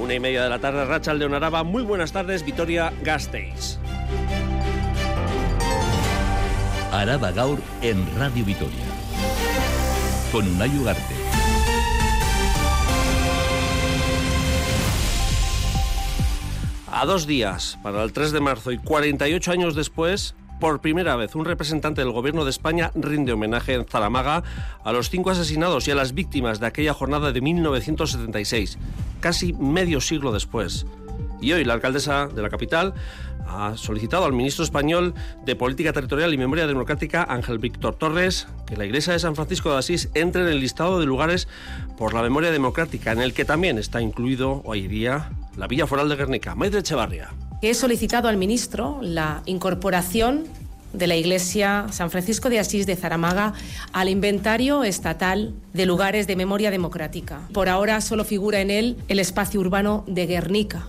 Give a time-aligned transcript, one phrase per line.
[0.00, 1.62] Una y media de la tarde, Rachel de Onaraba.
[1.62, 3.78] Muy buenas tardes, Vitoria Gasteiz.
[6.90, 8.84] Araba Gaur en Radio Vitoria.
[10.32, 11.14] Con Unai Ugarte.
[16.90, 21.34] A dos días, para el 3 de marzo y 48 años después, por primera vez,
[21.34, 24.44] un representante del Gobierno de España rinde homenaje en Zaramaga
[24.84, 28.78] a los cinco asesinados y a las víctimas de aquella jornada de 1976,
[29.20, 30.86] casi medio siglo después.
[31.40, 32.94] Y hoy la alcaldesa de la capital
[33.48, 38.76] ha solicitado al ministro español de Política Territorial y Memoria Democrática, Ángel Víctor Torres, que
[38.76, 41.48] la iglesia de San Francisco de Asís entre en el listado de lugares
[41.96, 46.10] por la memoria democrática, en el que también está incluido hoy día la Villa Foral
[46.10, 46.54] de Guernica.
[46.54, 46.82] Maite
[47.62, 50.44] He solicitado al ministro la incorporación
[50.94, 53.52] de la Iglesia San Francisco de Asís de Zaramaga
[53.92, 57.42] al inventario estatal de lugares de memoria democrática.
[57.52, 60.86] Por ahora solo figura en él el espacio urbano de Guernica.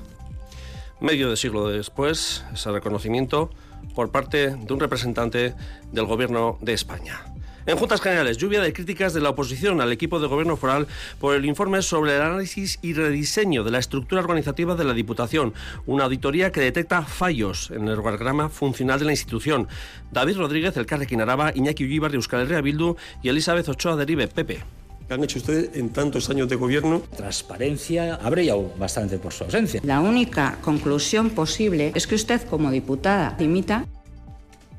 [1.02, 3.50] Medio de siglo después, ese reconocimiento
[3.94, 5.54] por parte de un representante
[5.92, 7.31] del Gobierno de España.
[7.72, 10.88] En Juntas Generales, lluvia de críticas de la oposición al equipo de gobierno foral
[11.22, 15.54] por el informe sobre el análisis y rediseño de la estructura organizativa de la Diputación,
[15.86, 19.70] una auditoría que detecta fallos en el organigrama funcional de la institución.
[20.12, 24.04] David Rodríguez, el Carrequín Araba, Iñaki Ullibar de Euskal Herria Bildu y Elizabeth Ochoa de
[24.04, 24.66] Ribe, Pepe.
[25.08, 27.02] ¿Qué han hecho ustedes en tantos años de gobierno?
[27.16, 29.80] Transparencia ha brillado bastante por su ausencia.
[29.86, 33.86] La única conclusión posible es que usted, como diputada, imita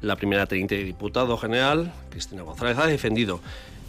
[0.03, 3.41] la primera teniente de diputado general, Cristina González, ha defendido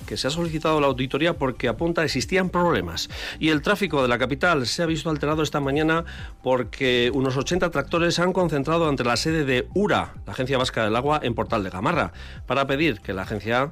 [0.05, 3.09] que se ha solicitado la auditoría porque apunta existían problemas.
[3.39, 6.05] Y el tráfico de la capital se ha visto alterado esta mañana
[6.41, 10.83] porque unos 80 tractores se han concentrado ante la sede de URA, la Agencia Vasca
[10.83, 12.13] del Agua, en Portal de Gamarra,
[12.45, 13.71] para pedir que la agencia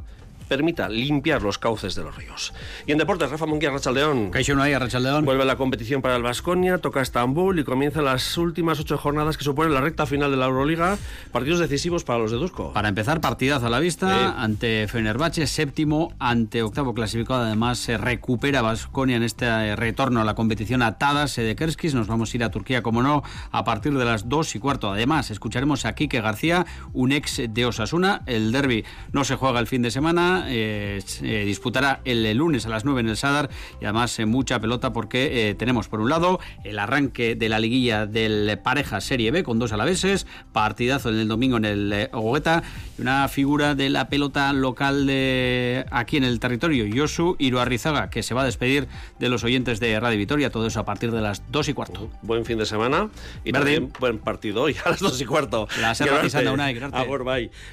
[0.52, 2.54] permita limpiar los cauces de los ríos.
[2.86, 4.34] Y en deportes, Rafa Munguía, Rachaldeón.
[4.34, 5.24] Rachaldeón.
[5.24, 9.46] Vuelve la competición para el Vasconia, toca Estambul y comienzan las últimas ocho jornadas que
[9.46, 10.98] suponen la recta final de la Euroliga.
[11.32, 12.74] Partidos decisivos para los de Dusko.
[12.74, 17.44] Para empezar, partidazo a la vista ante Fenerbahce, séptimo, ante octavo clasificado.
[17.44, 21.96] Además, se recupera Vasconia en este retorno a la competición atada, de Kerskis.
[21.96, 24.92] Nos vamos a ir a Turquía, como no, a partir de las dos y cuarto.
[24.92, 28.24] Además, escucharemos a Quique García, un ex de Osasuna.
[28.26, 28.84] El derby
[29.14, 33.02] no se juega el fin de semana eh, eh, disputará el, lunes a las 9
[33.02, 33.50] en el Sadar.
[33.80, 38.06] Y además eh, mucha pelota porque tenemos por un lado el arranque de la liguilla
[38.06, 42.64] del pareja Serie B con dos alaveses, partidazo en el domingo en el Ogueta
[42.98, 48.24] y una figura de la pelota local de aquí en el territorio, Yosu Iruarrizaga, que
[48.24, 48.88] se va a despedir
[49.20, 52.10] de los oyentes de Radio Vitoria, todo eso a partir de las 2 y cuarto.
[52.22, 53.10] Buen fin de semana.
[53.44, 55.68] Y también buen partido hoy a las 2 y cuarto.
[55.80, 55.94] La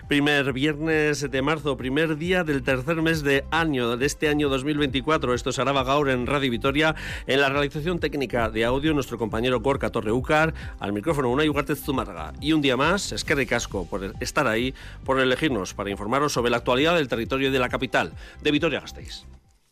[0.09, 5.35] Primer viernes de marzo, primer día del tercer mes de año de este año 2024.
[5.35, 6.95] Esto es Araba Gaur en Radio Vitoria.
[7.27, 10.55] En la realización técnica de audio, nuestro compañero Gorka Torreucar.
[10.79, 12.33] Al micrófono, una Ugarte Zumarga.
[12.41, 14.75] Y un día más, es que Casco por estar ahí,
[15.05, 19.25] por elegirnos para informaros sobre la actualidad del territorio de la capital, de Vitoria-Gasteiz.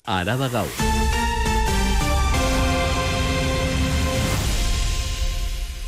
[0.04, 0.68] Araba Gaur.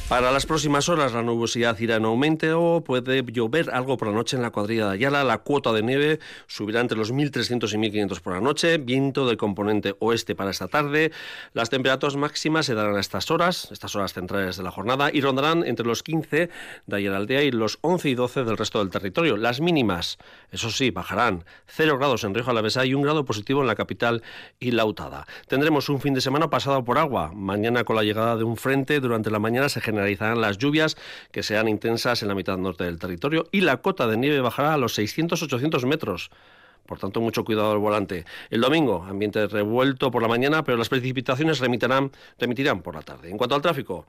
[0.08, 4.36] Para las próximas horas la nubosidad irá en aumento, puede llover algo por la noche
[4.36, 8.20] en la cuadrilla de Ayala, la cuota de nieve subirá entre los 1.300 y 1.500
[8.22, 11.12] por la noche, viento del componente oeste para esta tarde,
[11.52, 15.20] las temperaturas máximas se darán a estas horas, estas horas centrales de la jornada, y
[15.20, 16.48] rondarán entre los 15
[16.86, 19.36] de Ayala Aldea y los 11 y 12 del resto del territorio.
[19.36, 20.16] Las mínimas,
[20.50, 24.22] eso sí, bajarán 0 grados en Rioja Alavesa y un grado positivo en la capital
[24.58, 25.26] y Lautada.
[25.48, 29.00] Tendremos un fin de semana pasado por agua, mañana con la llegada de un frente,
[29.00, 30.96] durante la mañana se genera generalizarán las lluvias
[31.32, 34.74] que sean intensas en la mitad norte del territorio y la cota de nieve bajará
[34.74, 36.30] a los 600-800 metros.
[36.86, 38.24] Por tanto, mucho cuidado al volante.
[38.48, 42.10] El domingo, ambiente revuelto por la mañana, pero las precipitaciones remitirán,
[42.82, 43.28] por la tarde.
[43.28, 44.06] En cuanto al tráfico,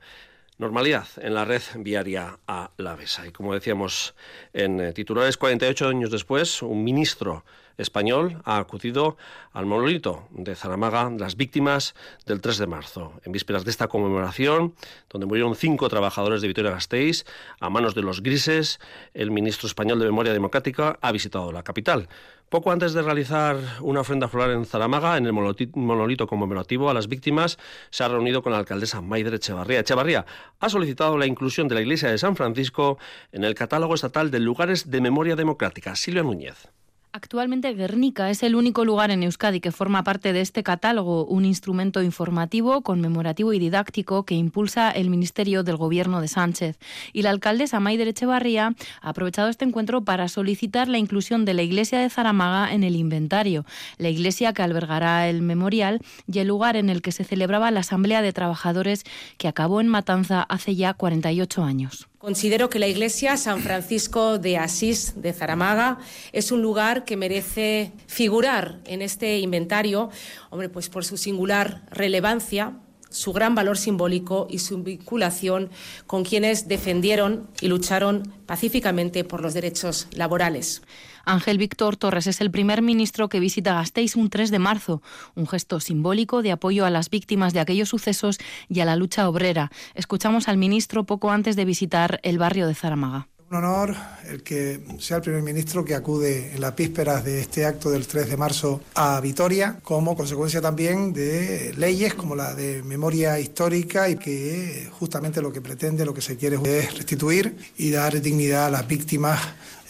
[0.56, 3.26] normalidad en la red viaria a la Besa.
[3.26, 4.14] Y como decíamos
[4.54, 7.44] en eh, titulares, 48 años después, un ministro
[7.80, 9.16] español ha acudido
[9.52, 11.94] al monolito de Zaramaga, las víctimas
[12.26, 13.12] del 3 de marzo.
[13.24, 14.74] En vísperas de esta conmemoración,
[15.08, 17.24] donde murieron cinco trabajadores de Vitoria-Gasteiz
[17.58, 18.80] a manos de los grises,
[19.14, 22.08] el ministro español de Memoria Democrática ha visitado la capital.
[22.50, 27.06] Poco antes de realizar una ofrenda floral en Zaramaga, en el monolito conmemorativo a las
[27.06, 27.58] víctimas,
[27.90, 29.80] se ha reunido con la alcaldesa Maider Echevarría.
[29.80, 30.26] Echevarría
[30.58, 32.98] ha solicitado la inclusión de la iglesia de San Francisco
[33.30, 35.94] en el catálogo estatal de lugares de memoria democrática.
[35.94, 36.68] Silvia Núñez.
[37.12, 41.44] Actualmente Guernica es el único lugar en Euskadi que forma parte de este catálogo, un
[41.44, 46.78] instrumento informativo, conmemorativo y didáctico que impulsa el Ministerio del Gobierno de Sánchez.
[47.12, 51.62] Y la alcaldesa Maider Echevarría ha aprovechado este encuentro para solicitar la inclusión de la
[51.62, 53.64] iglesia de Zaramaga en el inventario,
[53.98, 56.00] la iglesia que albergará el memorial
[56.32, 59.02] y el lugar en el que se celebraba la Asamblea de Trabajadores
[59.36, 62.09] que acabó en Matanza hace ya 48 años.
[62.20, 66.00] Considero que la iglesia San Francisco de Asís de Zaramaga
[66.32, 70.10] es un lugar que merece figurar en este inventario,
[70.50, 72.76] hombre, pues por su singular relevancia,
[73.08, 75.70] su gran valor simbólico y su vinculación
[76.06, 80.82] con quienes defendieron y lucharon pacíficamente por los derechos laborales.
[81.30, 85.00] Ángel Víctor Torres es el primer ministro que visita Gasteiz un 3 de marzo,
[85.36, 88.38] un gesto simbólico de apoyo a las víctimas de aquellos sucesos
[88.68, 89.70] y a la lucha obrera.
[89.94, 93.28] Escuchamos al ministro poco antes de visitar el barrio de Zaramaga.
[93.50, 93.96] Un honor
[94.28, 98.06] el que sea el primer ministro que acude en las vísperas de este acto del
[98.06, 104.08] 3 de marzo a Vitoria, como consecuencia también de leyes como la de memoria histórica
[104.08, 108.66] y que justamente lo que pretende, lo que se quiere es restituir y dar dignidad
[108.66, 109.40] a las víctimas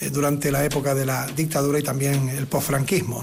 [0.01, 3.21] eh, durante la época de la dictadura y también el posfranquismo.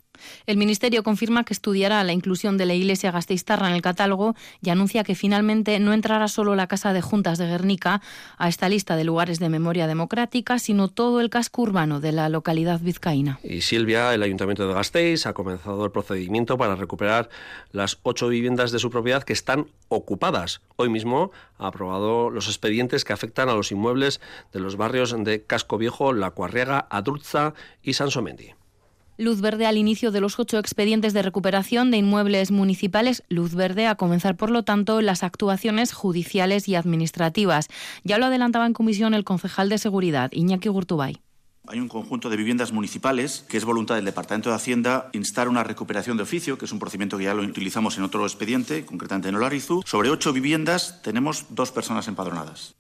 [0.47, 4.69] El Ministerio confirma que estudiará la inclusión de la Iglesia Gasteiztarra en el catálogo y
[4.69, 8.01] anuncia que finalmente no entrará solo la Casa de Juntas de Guernica
[8.38, 12.29] a esta lista de lugares de memoria democrática, sino todo el casco urbano de la
[12.29, 13.41] localidad vizcaína.
[13.44, 17.27] Y Silvia, el Ayuntamiento de Gasteiz, ha comenzado el procedimiento para recuperar
[17.73, 20.61] las ocho viviendas de su propiedad que están ocupadas.
[20.77, 24.21] Hoy mismo ha aprobado los expedientes que afectan a los inmuebles
[24.53, 27.53] de los barrios de Casco Viejo, La Cuarriega, Adurza
[27.83, 28.56] y Sansomendi.
[29.17, 33.23] Luz verde al inicio de los ocho expedientes de recuperación de inmuebles municipales.
[33.29, 37.67] Luz verde a comenzar, por lo tanto, las actuaciones judiciales y administrativas.
[38.03, 41.21] Ya lo adelantaba en comisión el concejal de Seguridad, Iñaki Gurtubay.
[41.67, 45.63] Hay un conjunto de viviendas municipales que es voluntad del Departamento de Hacienda instar una
[45.63, 49.29] recuperación de oficio, que es un procedimiento que ya lo utilizamos en otro expediente, concretamente
[49.29, 49.81] en Olarizu.
[49.85, 52.75] Sobre ocho viviendas tenemos dos personas empadronadas.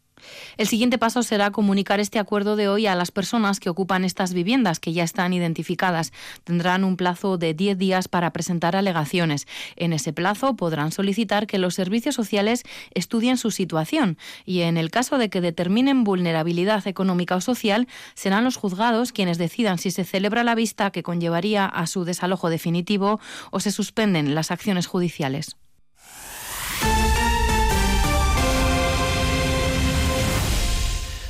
[0.57, 4.33] El siguiente paso será comunicar este acuerdo de hoy a las personas que ocupan estas
[4.33, 6.11] viviendas, que ya están identificadas.
[6.43, 9.47] Tendrán un plazo de 10 días para presentar alegaciones.
[9.75, 14.91] En ese plazo podrán solicitar que los servicios sociales estudien su situación y, en el
[14.91, 20.03] caso de que determinen vulnerabilidad económica o social, serán los juzgados quienes decidan si se
[20.03, 23.19] celebra la vista que conllevaría a su desalojo definitivo
[23.51, 25.57] o se suspenden las acciones judiciales.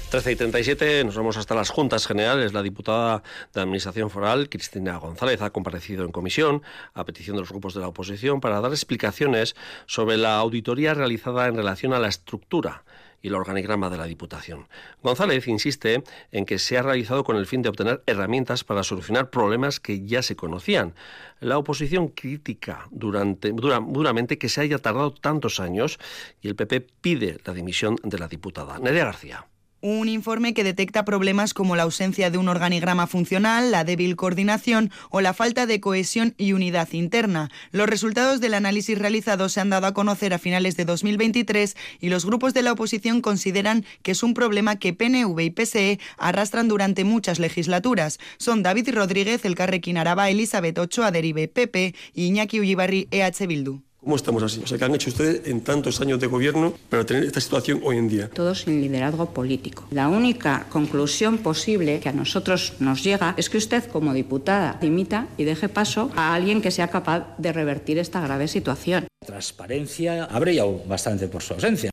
[0.10, 2.54] 13 y 37 nos vamos hasta las juntas generales.
[2.54, 3.24] La diputada
[3.54, 6.64] de Administración Foral, Cristina González, ha comparecido en comisión
[6.94, 11.48] a petición de los grupos de la oposición para dar explicaciones sobre la auditoría realizada
[11.48, 12.86] en relación a la estructura
[13.22, 14.70] y el organigrama de la Diputación.
[15.04, 19.30] González insiste en que se ha realizado con el fin de obtener herramientas para solucionar
[19.30, 20.96] problemas que ya se conocían.
[21.42, 26.00] La oposición critica durante, duramente que se haya tardado tantos años
[26.42, 28.80] y el PP pide la dimisión de la diputada.
[28.80, 29.48] Nerea García.
[29.90, 34.92] Un informe que detecta problemas como la ausencia de un organigrama funcional, la débil coordinación
[35.10, 37.50] o la falta de cohesión y unidad interna.
[37.72, 42.10] Los resultados del análisis realizado se han dado a conocer a finales de 2023 y
[42.10, 46.68] los grupos de la oposición consideran que es un problema que PNV y PSE arrastran
[46.68, 48.20] durante muchas legislaturas.
[48.40, 53.87] Son David Rodríguez, el Carrequín Araba, Elizabeth Ochoa, Derive, PP y Iñaki Ullibarri, EH Bildu.
[54.04, 54.62] ¿Cómo estamos así?
[54.64, 57.82] O sea, ¿qué han hecho ustedes en tantos años de gobierno para tener esta situación
[57.84, 58.30] hoy en día?
[58.30, 59.86] Todo sin liderazgo político.
[59.92, 65.28] La única conclusión posible que a nosotros nos llega es que usted, como diputada, dimita
[65.38, 69.08] y deje paso a alguien que sea capaz de revertir esta grave situación.
[69.26, 71.90] Transparencia ha brillado bastante por su ausencia.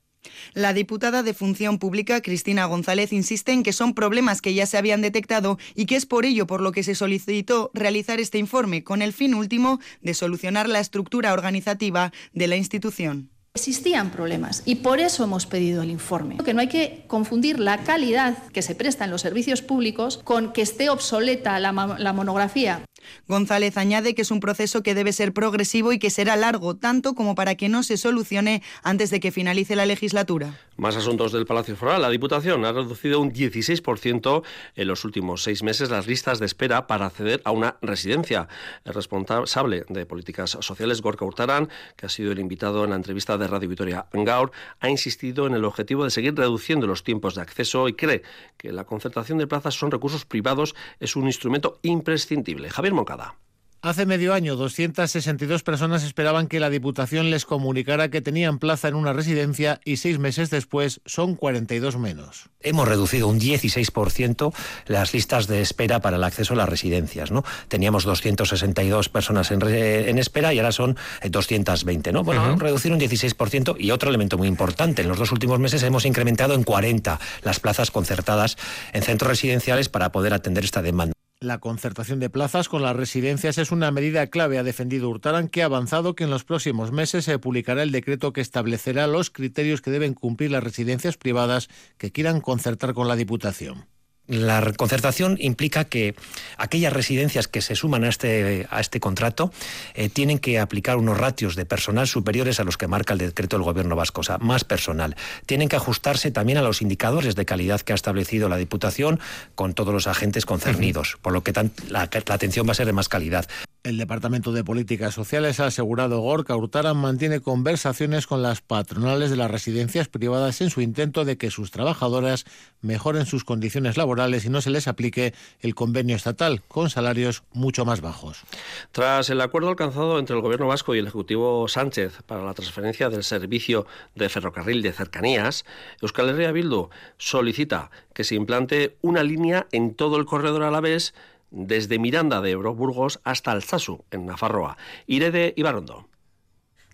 [0.53, 4.77] La diputada de Función Pública, Cristina González, insiste en que son problemas que ya se
[4.77, 8.85] habían detectado y que es por ello por lo que se solicitó realizar este informe,
[8.85, 13.31] con el fin último de solucionar la estructura organizativa de la institución.
[13.57, 16.39] Existían problemas y por eso hemos pedido el informe.
[16.45, 20.53] Que no hay que confundir la calidad que se presta en los servicios públicos con
[20.53, 22.83] que esté obsoleta la, la monografía.
[23.29, 27.15] González añade que es un proceso que debe ser progresivo y que será largo, tanto
[27.15, 30.59] como para que no se solucione antes de que finalice la legislatura.
[30.77, 32.03] Más asuntos del Palacio Foral.
[32.03, 34.43] La Diputación ha reducido un 16%
[34.75, 38.49] en los últimos seis meses las listas de espera para acceder a una residencia.
[38.85, 43.39] El responsable de políticas sociales, Gorka Hurtarán, que ha sido el invitado en la entrevista
[43.39, 47.43] de Radio Vitoria Gaur, ha insistido en el objetivo de seguir reduciendo los tiempos de
[47.43, 48.23] acceso y cree
[48.57, 52.71] que la concertación de plazas son recursos privados es un instrumento imprescindible.
[52.71, 53.37] Javier Moncada.
[53.85, 58.95] Hace medio año, 262 personas esperaban que la Diputación les comunicara que tenían plaza en
[58.95, 62.49] una residencia y seis meses después son 42 menos.
[62.61, 64.55] Hemos reducido un 16%
[64.87, 67.31] las listas de espera para el acceso a las residencias.
[67.31, 67.45] ¿no?
[67.69, 72.11] Teníamos 262 personas en, en espera y ahora son 220.
[72.11, 72.25] ¿no?
[72.25, 72.59] Bueno, uh -huh.
[72.59, 75.03] reducir un 16% y otro elemento muy importante.
[75.03, 78.57] En los dos últimos meses hemos incrementado en 40 las plazas concertadas
[78.95, 81.14] en centros residenciales para poder atender esta demanda.
[81.45, 85.61] La concertación de plazas con las residencias es una medida clave, ha defendido Hurtaran, que
[85.61, 89.83] ha avanzado que en los próximos meses se publicará el decreto que establecerá los criterios
[89.83, 93.85] que deben cumplir las residencias privadas que quieran concertar con la Diputación.
[94.27, 96.15] La concertación implica que
[96.57, 99.53] aquellas residencias que se suman a este, a este contrato
[99.95, 103.57] eh, tienen que aplicar unos ratios de personal superiores a los que marca el decreto
[103.57, 105.15] del Gobierno vasco, o sea, más personal.
[105.45, 109.21] Tienen que ajustarse también a los indicadores de calidad que ha establecido la Diputación
[109.55, 111.53] con todos los agentes concernidos, por lo que
[111.89, 113.47] la atención va a ser de más calidad.
[113.85, 119.37] El Departamento de Políticas Sociales ha asegurado Gorka Hurtaran mantiene conversaciones con las patronales de
[119.37, 122.47] las residencias privadas en su intento de que sus trabajadoras
[122.81, 127.85] mejoren sus condiciones laborales y no se les aplique el convenio estatal con salarios mucho
[127.85, 128.45] más bajos.
[128.91, 133.11] Tras el acuerdo alcanzado entre el Gobierno vasco y el Ejecutivo Sánchez para la transferencia
[133.11, 135.67] del servicio de ferrocarril de cercanías,
[136.01, 136.89] Euskal Herria Bildu
[137.19, 141.13] solicita que se implante una línea en todo el corredor a la vez
[141.55, 144.77] desde Miranda de Ebro, Burgos, hasta Alzasu, en Nafarroa.
[145.07, 146.09] Irede Ibarondo.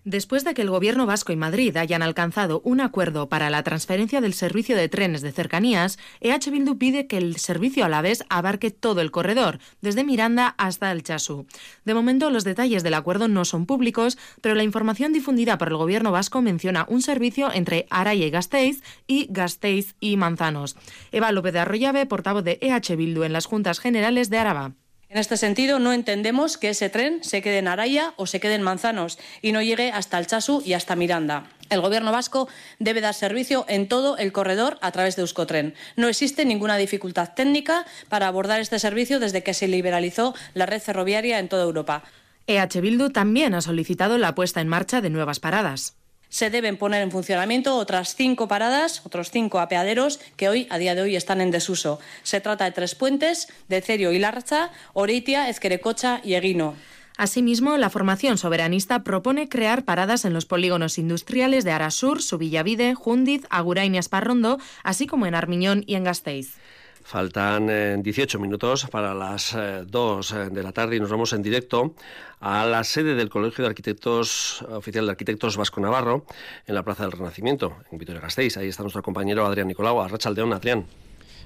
[0.03, 4.19] Después de que el Gobierno vasco y Madrid hayan alcanzado un acuerdo para la transferencia
[4.19, 8.23] del servicio de trenes de cercanías, EH Bildu pide que el servicio a la vez
[8.27, 11.45] abarque todo el corredor, desde Miranda hasta el Chasu.
[11.85, 15.77] De momento, los detalles del acuerdo no son públicos, pero la información difundida por el
[15.77, 20.77] Gobierno vasco menciona un servicio entre Araya y Gasteiz y Gasteiz y Manzanos.
[21.11, 24.73] Eva López de Arroyave, portavoz de EH Bildu en las Juntas Generales de Araba.
[25.11, 28.55] En este sentido, no entendemos que ese tren se quede en Araya o se quede
[28.55, 31.49] en Manzanos y no llegue hasta el Chasu y hasta Miranda.
[31.69, 32.47] El Gobierno vasco
[32.79, 35.75] debe dar servicio en todo el corredor a través de Euskotren.
[35.97, 40.81] No existe ninguna dificultad técnica para abordar este servicio desde que se liberalizó la red
[40.81, 42.03] ferroviaria en toda Europa.
[42.47, 45.97] EH Bildu también ha solicitado la puesta en marcha de nuevas paradas
[46.31, 50.95] se deben poner en funcionamiento otras cinco paradas, otros cinco apeaderos que hoy, a día
[50.95, 51.99] de hoy, están en desuso.
[52.23, 56.73] Se trata de tres puentes, de Cerio y Larcha, Oritia, Ezquerecocha y Eguino.
[57.17, 63.45] Asimismo, la formación soberanista propone crear paradas en los polígonos industriales de Arasur, Subillavide, Jundiz,
[63.49, 66.55] Agurain y Esparrondo, así como en Armiñón y en Gasteiz.
[67.03, 71.33] Faltan eh, 18 minutos para las eh, 2 eh, de la tarde y nos vamos
[71.33, 71.95] en directo
[72.39, 76.25] a la sede del Colegio de Arquitectos Oficial de Arquitectos Vasco Navarro
[76.65, 78.57] en la Plaza del Renacimiento, en Vitoria-Gasteiz.
[78.57, 80.01] Ahí está nuestro compañero Adrián Nicolau.
[80.01, 80.85] Arrachaldeón, Adrián.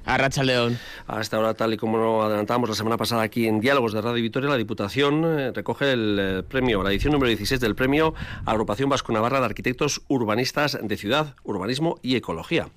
[0.06, 0.78] A Racha León.
[1.08, 4.02] A esta hora, tal y como lo adelantamos la semana pasada aquí en Diálogos de
[4.02, 8.14] Radio Vitoria, la Diputación eh, recoge el eh, premio, la edición número 16 del premio
[8.46, 12.70] Agrupación Vasco Navarra de Arquitectos Urbanistas de Ciudad, Urbanismo y Ecología.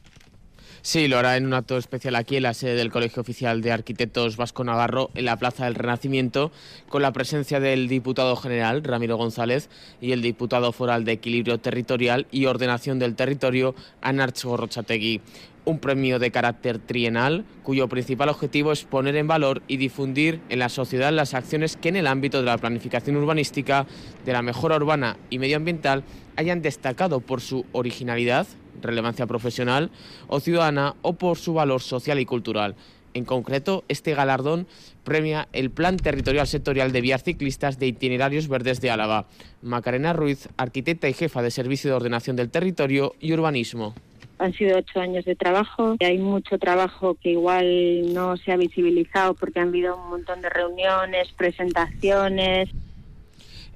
[0.80, 3.72] Sí, lo hará en un acto especial aquí en la sede del Colegio Oficial de
[3.72, 6.52] Arquitectos Vasco Navarro, en la Plaza del Renacimiento,
[6.88, 9.68] con la presencia del diputado general Ramiro González
[10.00, 15.20] y el diputado foral de Equilibrio Territorial y Ordenación del Territorio, Anarcho Rochategui
[15.68, 20.60] un premio de carácter trienal cuyo principal objetivo es poner en valor y difundir en
[20.60, 23.86] la sociedad las acciones que en el ámbito de la planificación urbanística,
[24.24, 26.04] de la mejora urbana y medioambiental
[26.36, 28.46] hayan destacado por su originalidad,
[28.80, 29.90] relevancia profesional
[30.26, 32.74] o ciudadana o por su valor social y cultural.
[33.12, 34.66] En concreto, este galardón
[35.04, 39.26] premia el Plan Territorial Sectorial de Vías Ciclistas de Itinerarios Verdes de Álava.
[39.60, 43.94] Macarena Ruiz, arquitecta y jefa de Servicio de Ordenación del Territorio y Urbanismo.
[44.38, 48.56] Han sido ocho años de trabajo y hay mucho trabajo que igual no se ha
[48.56, 52.68] visibilizado porque han habido un montón de reuniones, presentaciones.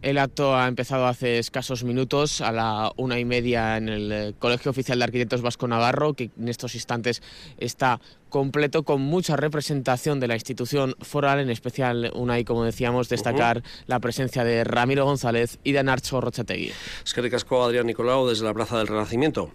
[0.02, 4.72] El acto ha empezado hace escasos minutos, a la una y media, en el Colegio
[4.72, 7.22] Oficial de Arquitectos Vasco Navarro, que en estos instantes
[7.56, 13.08] está completo con mucha representación de la institución foral, en especial una y como decíamos,
[13.08, 13.84] destacar uh -huh.
[13.86, 16.72] la presencia de Ramiro González y de Narcho Rochategui.
[17.04, 19.52] Es que ricasco Adrián Nicolau desde la Plaza del Renacimiento.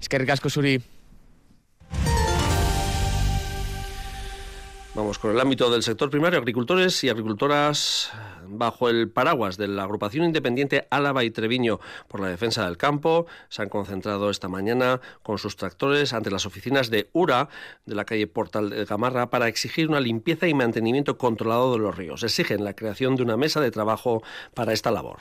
[0.00, 0.82] Es que ricasco Suri.
[4.94, 8.10] Vamos con el ámbito del sector primario, agricultores y agricultoras
[8.48, 11.78] bajo el paraguas de la agrupación independiente Álava y Treviño
[12.08, 16.46] por la defensa del campo se han concentrado esta mañana con sus tractores ante las
[16.46, 17.48] oficinas de URA
[17.86, 21.96] de la calle Portal de Gamarra para exigir una limpieza y mantenimiento controlado de los
[21.96, 22.24] ríos.
[22.24, 24.22] Exigen la creación de una mesa de trabajo
[24.54, 25.18] para esta labor.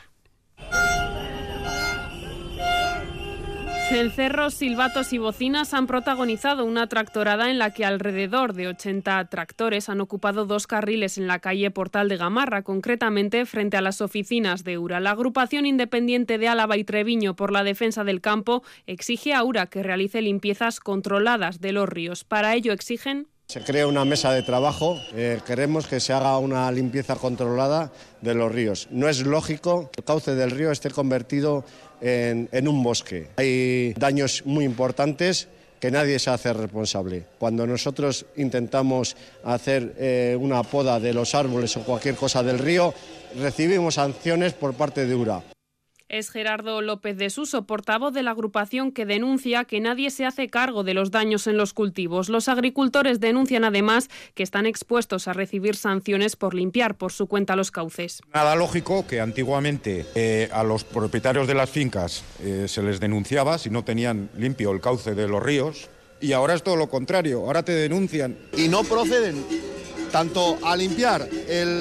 [3.90, 9.88] Cencerros, silbatos y bocinas han protagonizado una tractorada en la que alrededor de 80 tractores
[9.88, 14.66] han ocupado dos carriles en la calle Portal de Gamarra, concretamente frente a las oficinas
[14.66, 15.00] de URA.
[15.00, 19.68] La agrupación independiente de Álava y Treviño por la defensa del campo exige a URA
[19.68, 22.26] que realice limpiezas controladas de los ríos.
[22.26, 26.70] Para ello exigen se crea una mesa de trabajo, eh, queremos que se haga una
[26.70, 28.90] limpieza controlada de los ríos.
[28.92, 31.64] No es lógico que el cauce del río esté convertido
[32.02, 33.28] en, un bosque.
[33.38, 35.48] Hay daños muy importantes
[35.80, 37.26] que nadie se hace responsable.
[37.38, 42.94] Cuando nosotros intentamos hacer eh, una poda de los árboles o cualquier cosa del río,
[43.38, 45.44] recibimos sanciones por parte de URA.
[46.10, 50.48] Es Gerardo López de Suso, portavoz de la agrupación que denuncia que nadie se hace
[50.48, 52.30] cargo de los daños en los cultivos.
[52.30, 57.58] Los agricultores denuncian además que están expuestos a recibir sanciones por limpiar por su cuenta
[57.58, 58.22] los cauces.
[58.34, 63.58] Nada lógico que antiguamente eh, a los propietarios de las fincas eh, se les denunciaba
[63.58, 65.90] si no tenían limpio el cauce de los ríos
[66.22, 68.38] y ahora es todo lo contrario, ahora te denuncian.
[68.56, 69.44] Y no proceden
[70.12, 71.28] tanto a limpiar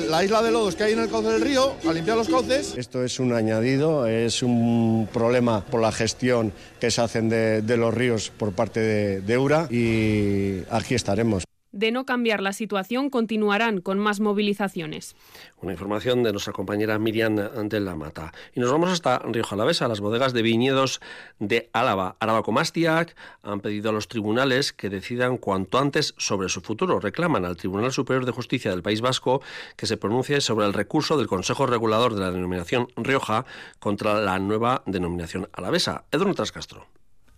[0.09, 2.75] la isla de lodos que hay en el cauce del río, a limpiar los cauces.
[2.77, 7.93] Esto es un añadido, es un problema por la gestión que se hacen de, los
[7.93, 11.45] ríos por parte de, de URA y aquí estaremos.
[11.73, 15.15] De no cambiar la situación, continuarán con más movilizaciones.
[15.61, 18.33] Una información de nuestra compañera Miriam de la Mata.
[18.55, 19.89] Y nos vamos hasta Río Jalavesa.
[19.89, 21.01] Las bodegas de viñedos
[21.39, 26.61] de Álava, Álava Comastiac, han pedido a los tribunales que decidan cuanto antes sobre su
[26.61, 27.01] futuro.
[27.01, 29.43] Reclaman al Tribunal Superior de Justicia del País Vasco
[29.77, 33.45] que se pronuncie sobre el recurso del Consejo Regulador de la denominación Rioja
[33.79, 36.05] contra la nueva denominación alavesa.
[36.11, 36.87] Edwin Trascastro.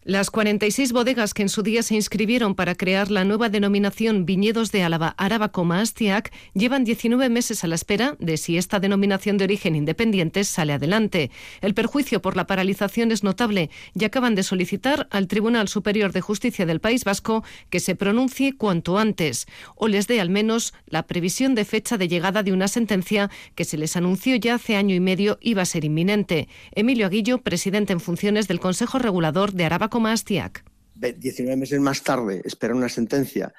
[0.08, 4.72] Las 46 bodegas que en su día se inscribieron para crear la nueva denominación Viñedos
[4.72, 9.44] de Álava Araba Astiac llevan 19 meses a la espera de si esta denominación de
[9.44, 11.30] origen independiente sale adelante.
[11.60, 16.22] El perjuicio por la paralización es notable y acaban de solicitar al Tribunal Superior de
[16.22, 19.46] Justicia del País Vasco que se pronuncie cuanto antes
[19.76, 23.66] o les dé al menos la previsión de fecha de llegada de una sentencia que
[23.66, 26.48] se les anunció ya hace año y medio iba a ser inminente.
[26.72, 29.66] Emilio Aguillo, presidente en funciones del Consejo Regulador de
[30.00, 33.52] Araba 19 meses más tarde espera una sentencia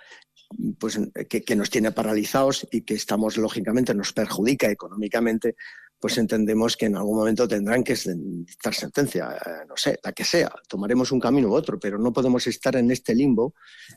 [0.77, 5.55] pues, que, nos tiene paralizados y que estamos, lógicamente, nos perjudica económicamente,
[5.99, 10.23] pues entendemos que en algún momento tendrán que dictar sentencia, eh, no sé, la que
[10.23, 10.51] sea.
[10.67, 13.53] Tomaremos un camino u otro, pero no podemos estar en este limbo,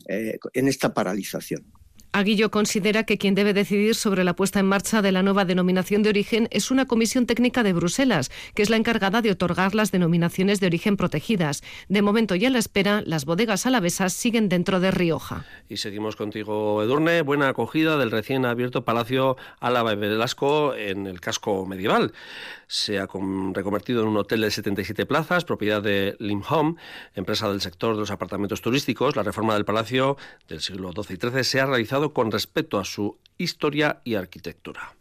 [0.06, 1.72] eh, en esta paralización.
[2.14, 6.02] Aguillo considera que quien debe decidir sobre la puesta en marcha de la nueva denominación
[6.02, 9.92] de origen es una comisión técnica de Bruselas, que es la encargada de otorgar las
[9.92, 11.62] denominaciones de origen protegidas.
[11.88, 15.46] De momento y a la espera, las bodegas alavesas siguen dentro de Rioja.
[15.70, 17.22] Y seguimos contigo, Edurne.
[17.22, 22.12] Buena acogida del recién abierto Palacio Álava Velasco en el casco medieval.
[22.66, 23.08] Se ha
[23.54, 26.74] reconvertido en un hotel de 77 plazas, propiedad de Lim Home,
[27.14, 29.16] empresa del sector de los apartamentos turísticos.
[29.16, 32.84] La reforma del palacio del siglo XII y XIII se ha realizado con respecto a
[32.84, 34.94] su historia y arquitectura.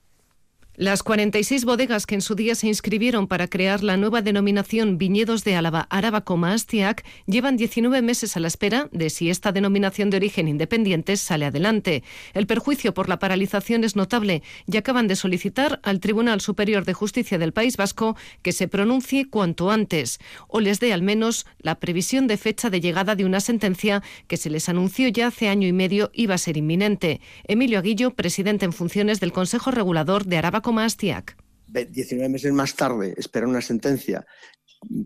[0.77, 5.43] Las 46 bodegas que en su día se inscribieron para crear la nueva denominación Viñedos
[5.43, 10.15] de Álava Araba Astiac llevan 19 meses a la espera de si esta denominación de
[10.15, 12.03] origen independiente sale adelante.
[12.34, 16.93] El perjuicio por la paralización es notable y acaban de solicitar al Tribunal Superior de
[16.93, 21.81] Justicia del País Vasco que se pronuncie cuanto antes o les dé al menos la
[21.81, 25.67] previsión de fecha de llegada de una sentencia que se les anunció ya hace año
[25.67, 27.19] y medio iba a ser inminente.
[27.43, 31.38] Emilio Aguillo, presidente en funciones del Consejo Regulador de Araba Astiac.
[31.67, 34.26] 19 meses más tarde espera una sentencia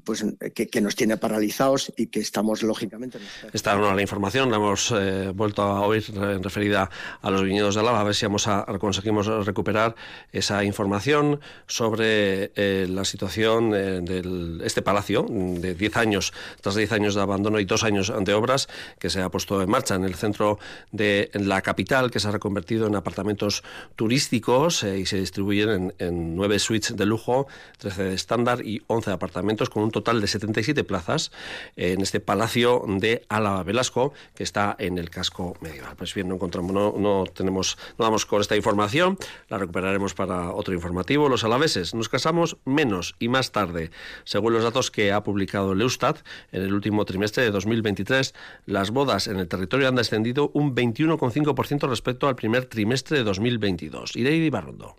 [0.04, 3.20] pues, que, nos tiene paralizados y que estamos lógicamente.
[3.52, 6.04] Esta era la información, la hemos eh, vuelto a oír
[6.42, 6.90] referida
[7.22, 9.96] a los viñedos de Álava, a ver si vamos a, conseguimos recuperar
[10.32, 16.92] esa información sobre eh, la situación eh, de este palacio de 10 años, tras 10
[16.94, 20.06] años de abandono y dos años de obras que se ha puesto en marcha en
[20.06, 20.58] el centro
[20.92, 23.64] de la capital, que se ha reconvertido en apartamentos
[23.96, 27.48] turísticos y se distribuyen en, en 9 suites de lujo,
[27.80, 31.32] 13 de estándar y 11 apartamentos con un total de 77 plazas
[31.76, 35.96] en este palacio de Álava Velasco que está en el casco medieval.
[35.96, 39.18] Pues bien, no encontramos, no, tenemos, no damos con esta información,
[39.50, 41.30] la recuperaremos para otro informativo.
[41.30, 43.92] Los alaveses nos casamos menos y más tarde.
[44.24, 46.20] Según los datos que ha publicado el Eustat,
[46.52, 48.34] en el último trimestre de 2023,
[48.66, 54.16] las bodas en el territorio han descendido un 21,5% respecto al primer trimestre de 2022.
[54.16, 54.96] Irei Barrondo.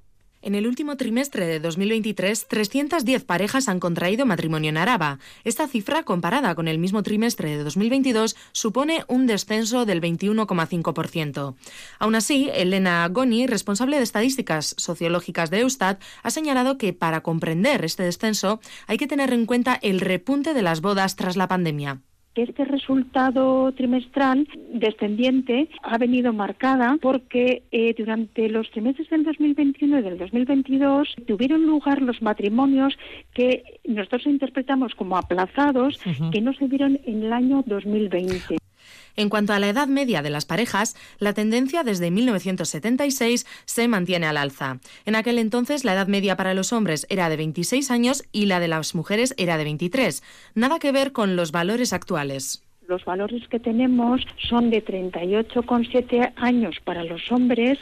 [0.46, 5.18] En el último trimestre de 2023, 310 parejas han contraído matrimonio en Araba.
[5.42, 11.56] Esta cifra, comparada con el mismo trimestre de 2022, supone un descenso del 21,5%.
[11.98, 17.84] Aún así, Elena Goni, responsable de estadísticas sociológicas de Eustat, ha señalado que para comprender
[17.84, 22.02] este descenso hay que tener en cuenta el repunte de las bodas tras la pandemia
[22.36, 30.00] que este resultado trimestral descendiente ha venido marcada porque eh, durante los trimestres del 2021
[30.00, 32.92] y del 2022 tuvieron lugar los matrimonios
[33.32, 35.98] que nosotros interpretamos como aplazados,
[36.30, 38.58] que no se vieron en el año 2020.
[39.16, 44.26] En cuanto a la edad media de las parejas, la tendencia desde 1976 se mantiene
[44.26, 44.78] al alza.
[45.06, 48.60] En aquel entonces la edad media para los hombres era de 26 años y la
[48.60, 50.22] de las mujeres era de 23.
[50.54, 52.62] Nada que ver con los valores actuales.
[52.88, 57.78] Los valores que tenemos son de 38,7 años para los hombres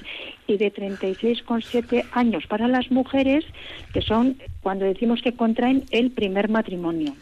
[0.46, 3.44] y de 36,7 años para las mujeres,
[3.92, 7.12] que son cuando decimos que contraen el primer matrimonio.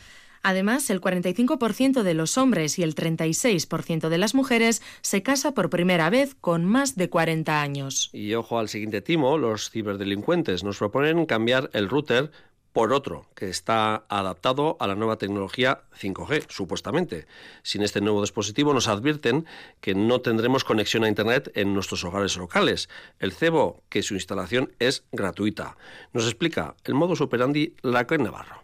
[0.42, 5.70] Además, el 45% de los hombres y el 36% de las mujeres se casa por
[5.70, 8.10] primera vez con más de 40 años.
[8.12, 12.30] Y ojo al siguiente timo, los ciberdelincuentes nos proponen cambiar el router
[12.72, 17.26] por otro que está adaptado a la nueva tecnología 5G, supuestamente.
[17.62, 19.46] Sin este nuevo dispositivo nos advierten
[19.80, 22.88] que no tendremos conexión a Internet en nuestros hogares locales.
[23.18, 25.76] El cebo, que su instalación es gratuita.
[26.12, 28.61] Nos explica el modo operandi la Navarro.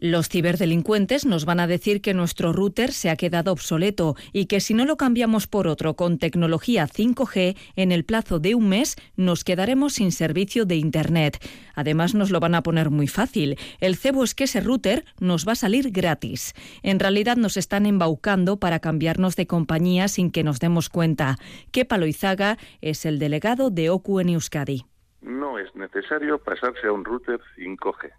[0.00, 4.60] Los ciberdelincuentes nos van a decir que nuestro router se ha quedado obsoleto y que
[4.60, 8.94] si no lo cambiamos por otro con tecnología 5G, en el plazo de un mes
[9.16, 11.38] nos quedaremos sin servicio de Internet.
[11.74, 13.58] Además nos lo van a poner muy fácil.
[13.80, 16.54] El cebo es que ese router nos va a salir gratis.
[16.84, 21.38] En realidad nos están embaucando para cambiarnos de compañía sin que nos demos cuenta.
[21.72, 24.84] Kepa Loizaga es el delegado de OCU en Euskadi.
[25.22, 28.12] No es necesario pasarse a un router 5G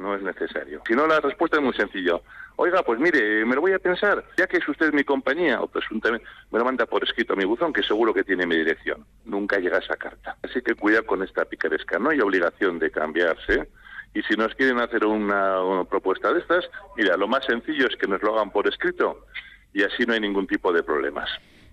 [0.00, 0.82] no es necesario.
[0.86, 2.20] Si no, la respuesta es muy sencilla.
[2.56, 5.66] Oiga, pues mire, me lo voy a pensar, ya que es usted mi compañía, o
[5.66, 9.04] presuntamente me lo manda por escrito a mi buzón, que seguro que tiene mi dirección.
[9.24, 10.36] Nunca llega esa carta.
[10.42, 11.98] Así que cuida con esta picaresca.
[11.98, 13.68] No hay obligación de cambiarse.
[14.12, 17.96] Y si nos quieren hacer una, una propuesta de estas, mira, lo más sencillo es
[17.96, 19.24] que nos lo hagan por escrito
[19.72, 21.30] y así no hay ningún tipo de problemas.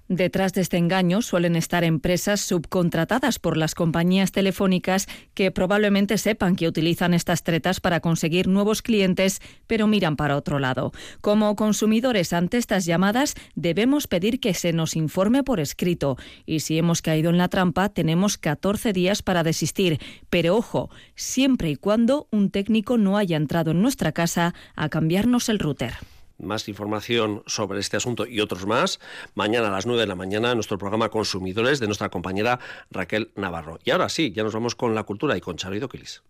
[0.10, 6.56] Detrás de este engaño suelen estar empresas subcontratadas por las compañías telefónicas que probablemente sepan
[6.56, 10.94] que utilizan estas tretas para conseguir nuevos clientes, pero miran para otro lado.
[11.20, 16.16] Como consumidores ante estas llamadas, debemos pedir que se nos informe por escrito
[16.46, 20.00] y si hemos caído en la trampa, tenemos 14 días para desistir.
[20.30, 25.50] Pero ojo, siempre y cuando un técnico no haya entrado en nuestra casa a cambiarnos
[25.50, 25.96] el router
[26.40, 29.00] más información sobre este asunto y otros más
[29.36, 32.60] mañana a las 9 de la mañana en nuestro programa Consumidores de nuestra compañera
[32.92, 33.80] Raquel Navarro.
[33.84, 36.24] Y ahora sí, ya nos vamos con la cultura y con Charo Doquilis.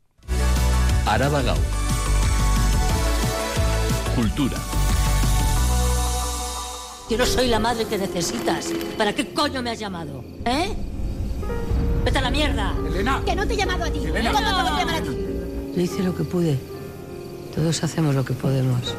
[1.05, 1.41] Araba
[4.15, 4.57] Cultura.
[7.09, 8.73] Yo no soy la madre que necesitas.
[8.97, 10.23] ¿Para qué coño me has llamado?
[10.43, 10.75] ¿Eh?
[12.03, 12.75] ¡Vete a la mierda!
[12.87, 13.21] ¡Elena!
[13.25, 13.99] Que no te he llamado a ti.
[13.99, 14.31] Elena.
[14.33, 15.17] ¿Cómo te voy a llamar a ti?
[15.75, 16.59] Yo hice lo que pude.
[17.55, 18.93] Todos hacemos lo que podemos.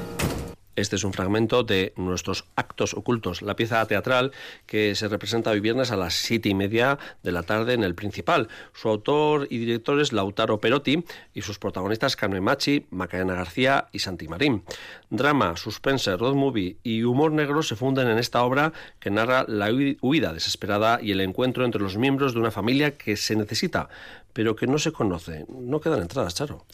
[0.78, 4.30] Este es un fragmento de nuestros actos ocultos, la pieza teatral
[4.64, 7.96] que se representa hoy viernes a las siete y media de la tarde en el
[7.96, 8.46] Principal.
[8.74, 13.98] Su autor y director es Lautaro Perotti y sus protagonistas Carmen Machi, Macarena García y
[13.98, 14.62] Santi Marín.
[15.10, 19.70] Drama, suspense, road movie y humor negro se funden en esta obra que narra la
[20.00, 23.88] huida desesperada y el encuentro entre los miembros de una familia que se necesita,
[24.32, 25.44] pero que no se conoce.
[25.48, 26.64] No quedan entradas, Charo.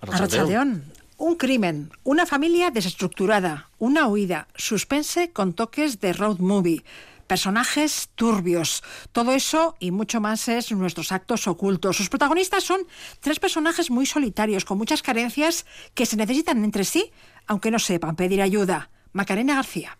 [0.00, 0.99] Arrachaldeón.
[1.20, 6.82] Un crimen, una familia desestructurada, una huida, suspense con toques de road movie,
[7.26, 8.82] personajes turbios.
[9.12, 11.98] Todo eso y mucho más es nuestros actos ocultos.
[11.98, 12.80] Sus protagonistas son
[13.20, 17.12] tres personajes muy solitarios, con muchas carencias que se necesitan entre sí,
[17.46, 18.88] aunque no sepan pedir ayuda.
[19.12, 19.99] Macarena García.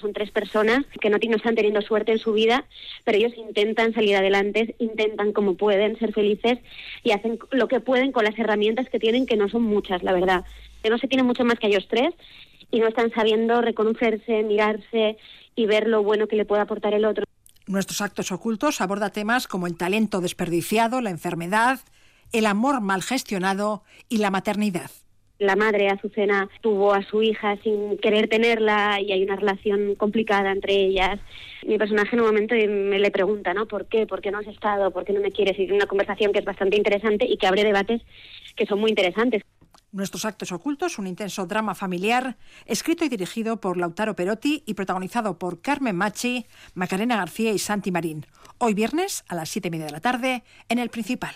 [0.00, 2.66] Son tres personas que no, están teniendo suerte en su vida,
[3.04, 6.58] pero ellos intentan salir adelante, intentan como pueden ser felices
[7.02, 10.12] y hacen lo que pueden con las herramientas que tienen, que no son muchas, la
[10.12, 10.44] verdad.
[10.82, 12.14] Que no se tienen mucho más que ellos tres
[12.70, 15.16] y no están sabiendo reconocerse, mirarse
[15.54, 17.24] y ver lo bueno que le puede aportar el otro.
[17.66, 21.80] Nuestros actos ocultos aborda temas como el talento desperdiciado, la enfermedad,
[22.32, 24.90] el amor mal gestionado y la maternidad
[25.38, 30.50] la madre Azucena tuvo a su hija sin querer tenerla y hay una relación complicada
[30.50, 31.20] entre ellas.
[31.66, 33.66] Mi personaje en un momento me le pregunta, ¿no?
[33.66, 34.06] ¿Por qué?
[34.06, 34.90] ¿Por qué no has estado?
[34.90, 35.58] ¿Por qué no me quieres?
[35.58, 38.02] Y una conversación que es bastante interesante y que abre debates
[38.56, 39.42] que son muy interesantes.
[39.92, 45.38] Nuestros actos ocultos, un intenso drama familiar, escrito y dirigido por Lautaro Perotti y protagonizado
[45.38, 48.26] por Carmen Machi, Macarena García y Santi Marín.
[48.58, 51.34] Hoy viernes a las siete y media de la tarde en el Principal.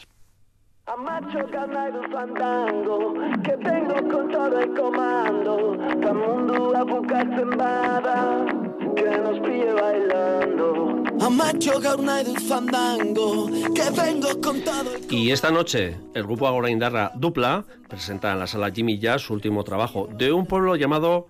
[0.92, 8.44] Amacho ganaido fandango Que vengo con todo el comando Pa' mundo a buscar sembada
[8.96, 11.80] Que nos pille bailando Amacho
[12.48, 18.32] fandango Que vengo con todo el Y esta noche, el grupo Agora Indarra Dupla presenta
[18.32, 21.28] en la sala Jimmy Jazz su último trabajo de un pueblo llamado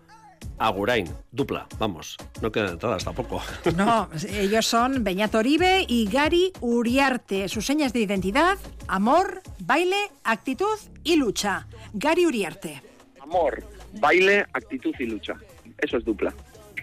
[0.58, 3.40] Agurain, dupla, vamos, no quedan entradas tampoco.
[3.76, 7.48] No, ellos son Beñat Oribe y Gary Uriarte.
[7.48, 11.64] Sus señas de identidad, amor, baile, actitud y lucha.
[11.92, 12.83] Gary Uriarte.
[13.20, 13.62] Amor,
[14.00, 15.35] baile, actitud y lucha.
[15.78, 16.35] Eso es dupla.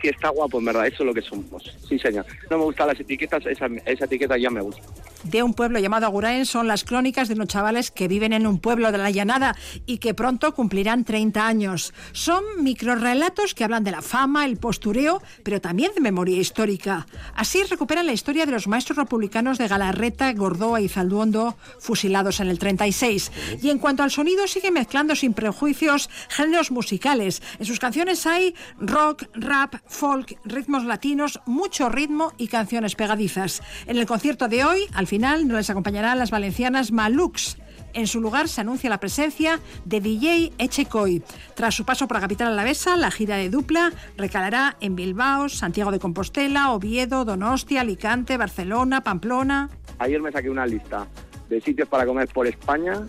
[0.02, 1.78] Que está guapo, en verdad, eso es lo que somos.
[1.86, 2.26] Sí, señor.
[2.50, 4.82] No me gustan las etiquetas, esa, esa etiqueta ya me gusta
[5.24, 8.60] de un pueblo llamado Agurain son las crónicas de unos chavales que viven en un
[8.60, 11.94] pueblo de la llanada y que pronto cumplirán 30 años.
[12.12, 17.08] Son microrelatos que hablan de la fama, el postureo, pero también de memoria histórica.
[17.36, 22.48] Así recuperan la historia de los maestros republicanos de Galarreta, Gordoa y Zalduondo, fusilados en
[22.48, 23.32] el 36.
[23.62, 27.42] Y en cuanto al sonido, sigue mezclando sin prejuicios géneros musicales.
[27.60, 33.62] En sus canciones hay rock, rap, folk, ritmos latinos, mucho ritmo y canciones pegadizas.
[33.86, 37.58] En el concierto de hoy, al final nos les acompañarán las valencianas Malux.
[37.94, 41.24] En su lugar se anuncia la presencia de DJ Echecoy.
[41.56, 45.92] Tras su paso por la capital alavesa, la gira de dupla recalará en Bilbao, Santiago
[45.92, 49.70] de Compostela, Oviedo, Donostia, Alicante, Barcelona, Pamplona.
[49.98, 51.08] Ayer me saqué una lista
[51.50, 53.02] de sitios para comer por España,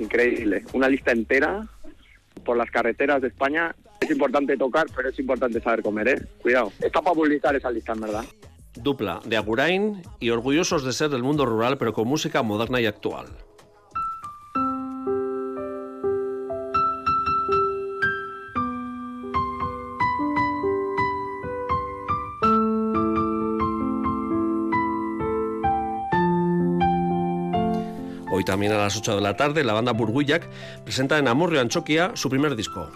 [0.00, 1.68] increíble, una lista entera
[2.44, 3.76] por las carreteras de España.
[4.00, 6.22] Es importante tocar, pero es importante saber comer, ¿eh?
[6.40, 6.72] Cuidado.
[6.80, 8.24] Está para publicar esa lista, en verdad
[8.74, 12.86] dupla de Agurain y orgullosos de ser del mundo rural pero con música moderna y
[12.86, 13.26] actual.
[28.34, 30.48] Hoy también a las 8 de la tarde la banda Burguyac
[30.84, 32.88] presenta en Amurrio Anchoquia su primer disco.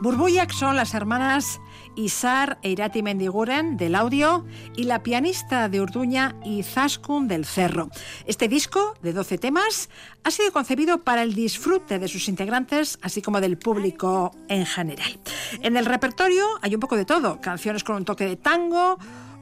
[0.00, 1.60] Burbuyak son las hermanas
[1.96, 7.90] Isar e Irati Mendiguren del audio y la pianista de Urduña Izaskun del Cerro.
[8.24, 9.90] Este disco, de 12 temas,
[10.22, 15.18] ha sido concebido para el disfrute de sus integrantes, así como del público en general.
[15.62, 18.98] En el repertorio hay un poco de todo, canciones con un toque de tango,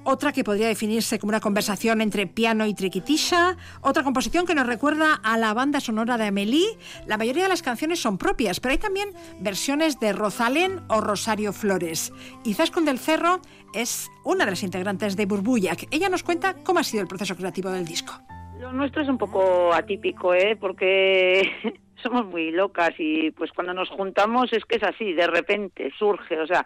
[0.06, 4.66] otra que podría definirse como una conversación entre piano y triquitisha, otra composición que nos
[4.66, 6.78] recuerda a la banda sonora de Amélie.
[7.06, 11.52] La mayoría de las canciones son propias, pero hay también versiones de Rosalén o Rosario
[11.52, 12.12] Flores.
[12.44, 13.40] Y del Cerro
[13.74, 15.88] es una de las integrantes de Burbuyak.
[15.90, 18.14] Ella nos cuenta cómo ha sido el proceso creativo del disco.
[18.60, 20.56] Lo nuestro es un poco atípico, ¿eh?
[20.58, 21.50] porque
[22.02, 26.40] somos muy locas y pues cuando nos juntamos es que es así, de repente surge,
[26.40, 26.64] o sea,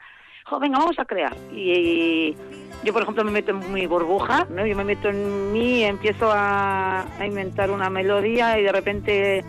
[0.58, 1.36] venga, vamos a crear.
[1.52, 2.34] Y,
[2.82, 4.66] yo, por ejemplo, me meto en mi burbuja, ¿no?
[4.66, 9.44] Yo me meto en mí, empiezo a, inventar una melodía y de repente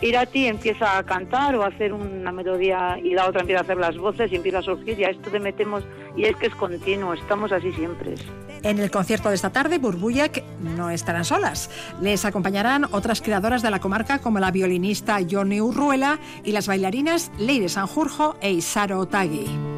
[0.00, 3.76] Irati empieza a cantar o a hacer una melodía y la otra empieza a hacer
[3.76, 5.84] las voces y empieza a surgir y a esto te metemos
[6.16, 8.14] y es que es continuo, estamos así siempre.
[8.64, 11.70] En el concierto de esta tarde, Burbuyak no estarán solas.
[12.00, 17.30] Les acompañarán otras creadoras de la comarca como la violinista Johnny Urruela y las bailarinas
[17.38, 19.71] Leire Sanjurjo e Isaro Otagi.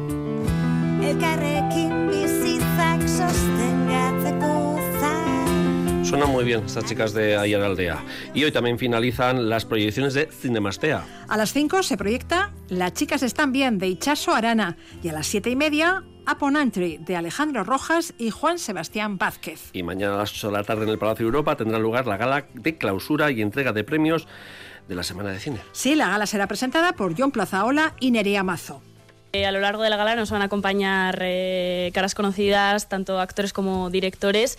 [6.15, 8.03] Suena muy bien estas chicas de Ayer Aldea.
[8.33, 11.03] Y hoy también finalizan las proyecciones de Cinemastea.
[11.27, 15.27] A las 5 se proyecta Las chicas están bien de Ichaso Arana y a las
[15.27, 19.71] 7 y media Aponantry de Alejandro Rojas y Juan Sebastián Vázquez.
[19.73, 22.17] Y mañana a las 8 de la tarde en el Palacio Europa tendrá lugar la
[22.17, 24.27] gala de clausura y entrega de premios
[24.87, 25.57] de la Semana de Cine.
[25.71, 28.81] Sí, la gala será presentada por John Plazaola y Nerea Mazo.
[29.43, 33.51] A lo largo de la gala nos van a acompañar eh, caras conocidas, tanto actores
[33.51, 34.57] como directores,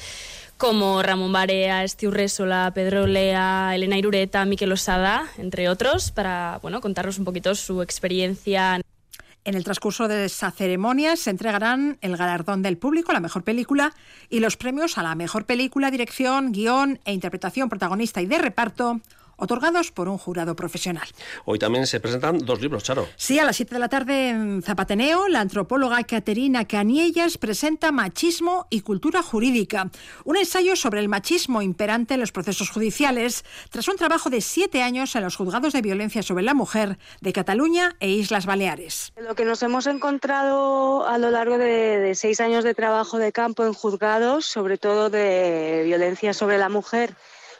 [0.58, 6.80] como Ramón Barea, Esti Urresola, Pedro Lea, Elena Irureta, Miquel Osada, entre otros, para bueno,
[6.80, 8.80] contarnos un poquito su experiencia.
[9.44, 13.94] En el transcurso de esa ceremonia se entregarán el galardón del público, la mejor película,
[14.28, 19.00] y los premios a la mejor película, dirección, guion e interpretación protagonista y de reparto
[19.36, 21.06] otorgados por un jurado profesional.
[21.44, 23.06] Hoy también se presentan dos libros, Charo.
[23.16, 28.66] Sí, a las 7 de la tarde en Zapateneo, la antropóloga Caterina Caniellas presenta Machismo
[28.70, 29.90] y Cultura Jurídica,
[30.24, 34.82] un ensayo sobre el machismo imperante en los procesos judiciales, tras un trabajo de siete
[34.82, 39.12] años en los juzgados de violencia sobre la mujer de Cataluña e Islas Baleares.
[39.16, 43.32] Lo que nos hemos encontrado a lo largo de, de seis años de trabajo de
[43.32, 47.14] campo en juzgados, sobre todo de violencia sobre la mujer,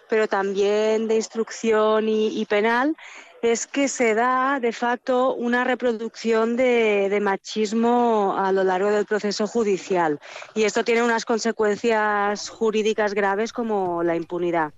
[0.08, 2.96] pero también de instrucción y, penal,
[3.42, 9.46] es que se da de facto una reproducción de, machismo a lo largo del proceso
[9.46, 10.20] judicial
[10.54, 14.72] y esto tiene unas consecuencias jurídicas graves como la impunidad.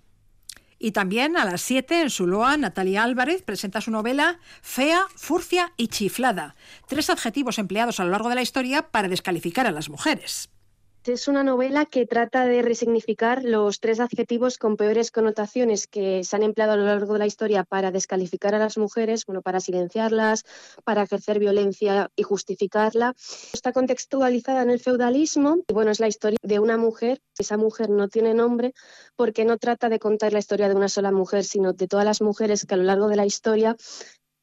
[0.81, 5.89] Y también a las 7 en Zuloa, Natalia Álvarez presenta su novela Fea, Furcia y
[5.89, 6.55] Chiflada,
[6.87, 10.51] tres adjetivos empleados a lo largo de la historia para descalificar a las mujeres.
[11.09, 16.37] Es una novela que trata de resignificar los tres adjetivos con peores connotaciones que se
[16.37, 19.61] han empleado a lo largo de la historia para descalificar a las mujeres, bueno, para
[19.61, 20.45] silenciarlas,
[20.85, 23.15] para ejercer violencia y justificarla.
[23.55, 27.23] Está contextualizada en el feudalismo y bueno, es la historia de una mujer.
[27.39, 28.75] Esa mujer no tiene nombre
[29.17, 32.21] porque no trata de contar la historia de una sola mujer, sino de todas las
[32.21, 33.77] mujeres que a lo largo de la historia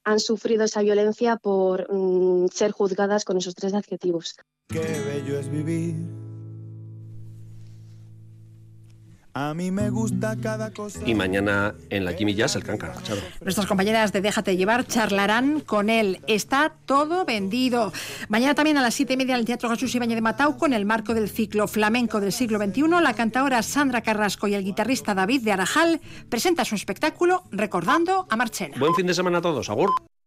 [0.03, 4.35] han sufrido esa violencia por mm, ser juzgadas con esos tres adjetivos.
[4.67, 6.24] Qué bello es vivir
[9.37, 11.01] A mí me gusta cada cosa.
[11.05, 12.93] Y mañana en la Jazz el canca.
[13.41, 16.21] Nuestras compañeras de Déjate Llevar charlarán con él.
[16.25, 17.91] Está todo vendido.
[18.29, 20.71] Mañana también a las siete y media en el Teatro Jesús Ibañez de Matau, con
[20.71, 25.13] el marco del ciclo flamenco del siglo XXI, la cantadora Sandra Carrasco y el guitarrista
[25.13, 28.77] David de Arajal presentan su espectáculo recordando a Marchena.
[28.79, 29.69] Buen fin de semana a todos.
[29.69, 29.91] Agur.